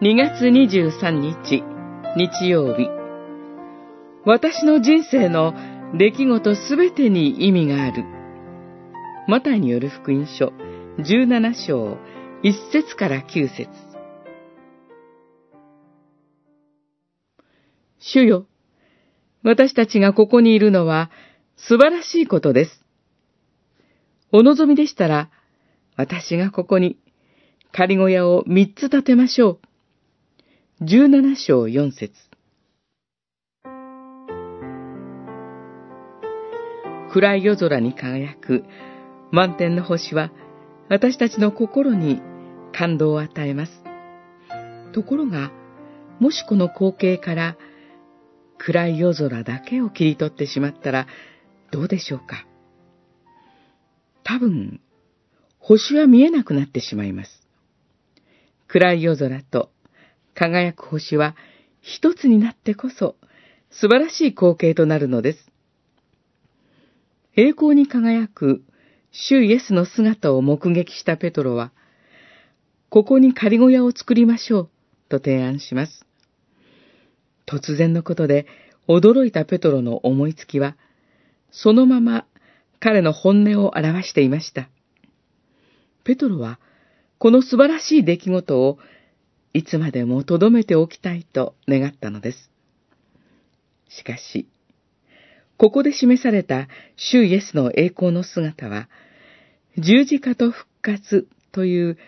[0.00, 1.64] 2月23日、
[2.16, 2.88] 日曜日。
[4.24, 5.54] 私の人生の
[5.92, 8.04] 出来事すべてに意味がある。
[9.26, 10.52] マタイによる福音書
[10.98, 11.96] 17章
[12.44, 13.68] 1節から9節
[17.98, 18.46] 主よ、
[19.42, 21.10] 私たちがここにいるのは
[21.56, 22.84] 素晴らしいことです。
[24.30, 25.28] お望みでしたら、
[25.96, 27.00] 私がここに
[27.72, 29.67] 仮小屋を三つ建てましょう。
[30.80, 32.12] 17章4節
[37.12, 38.62] 暗い夜空に輝く
[39.32, 40.30] 満天の星は
[40.88, 42.22] 私たちの心に
[42.72, 43.72] 感動を与えます。
[44.92, 45.50] ところが、
[46.20, 47.56] もしこの光景から
[48.56, 51.08] 暗い夜空だけを切り取ってしまったら
[51.72, 52.46] どうでしょうか？
[54.22, 54.80] 多分、
[55.58, 57.48] 星は見えなくなってしまいます。
[58.68, 59.72] 暗い夜空と
[60.38, 61.34] 輝く星は
[61.80, 63.16] 一つになってこそ
[63.70, 65.50] 素晴らしい光景となるのです。
[67.36, 68.62] 栄光に輝く
[69.10, 71.72] 主イエスの姿を目撃したペトロは、
[72.88, 74.70] ここに仮小屋を作りましょう
[75.08, 76.04] と提案します。
[77.46, 78.46] 突然のことで
[78.86, 80.76] 驚いたペトロの思いつきは、
[81.50, 82.26] そのまま
[82.78, 84.68] 彼の本音を表していました。
[86.04, 86.60] ペトロは、
[87.18, 88.78] この素晴らしい出来事を
[89.52, 92.50] いつまでも留めておきたいと願ったのです。
[93.88, 94.48] しかし、
[95.56, 98.88] ここで示された主イエスの栄光の姿は、
[99.76, 101.98] 十字架と復活という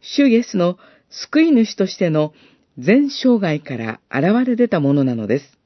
[0.00, 0.78] 主イエスの
[1.10, 2.32] 救い主としての
[2.78, 5.58] 全生涯から現れ出たものなのです。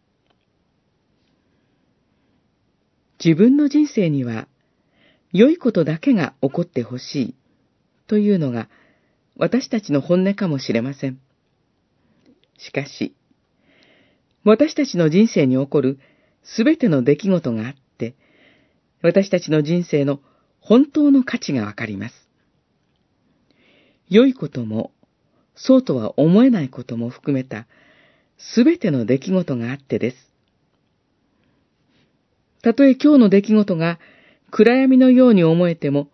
[3.25, 4.47] 自分の人生には
[5.33, 7.35] 良いことだけが起こってほしい
[8.07, 8.69] というのが
[9.39, 11.21] 私たちの本音かもしれません。
[12.59, 13.15] しかし、
[14.45, 15.99] 私たちの人生に起こる
[16.43, 18.15] すべての出来事があって、
[19.03, 20.21] 私たちの人生の
[20.61, 22.15] 本当の価値がわかります。
[24.09, 24.93] 良いことも、
[25.55, 27.67] そうとは思えないことも含めた、
[28.39, 30.17] すべての出来事があってです。
[32.63, 33.99] たとえ今日の出来事が
[34.51, 36.09] 暗闇のように思えても、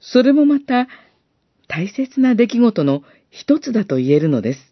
[0.00, 0.88] それもまた
[1.68, 4.67] 大切な出来事の一つだと言えるのです。